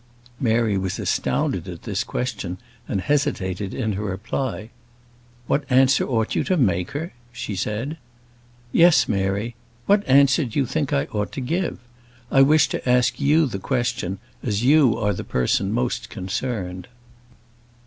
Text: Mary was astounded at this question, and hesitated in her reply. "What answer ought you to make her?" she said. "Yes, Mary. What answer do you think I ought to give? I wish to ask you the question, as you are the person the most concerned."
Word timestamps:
Mary 0.39 0.79
was 0.79 0.97
astounded 0.97 1.67
at 1.67 1.83
this 1.83 2.03
question, 2.03 2.57
and 2.87 3.01
hesitated 3.01 3.71
in 3.71 3.93
her 3.93 4.05
reply. 4.05 4.71
"What 5.45 5.63
answer 5.69 6.07
ought 6.09 6.33
you 6.33 6.43
to 6.45 6.57
make 6.57 6.89
her?" 6.93 7.13
she 7.31 7.55
said. 7.55 7.99
"Yes, 8.71 9.07
Mary. 9.07 9.53
What 9.85 10.03
answer 10.09 10.43
do 10.45 10.57
you 10.57 10.65
think 10.65 10.91
I 10.91 11.03
ought 11.11 11.31
to 11.33 11.39
give? 11.41 11.77
I 12.31 12.41
wish 12.41 12.67
to 12.69 12.89
ask 12.89 13.19
you 13.19 13.45
the 13.45 13.59
question, 13.59 14.17
as 14.41 14.63
you 14.63 14.97
are 14.97 15.13
the 15.13 15.23
person 15.23 15.67
the 15.67 15.75
most 15.75 16.09
concerned." 16.09 16.87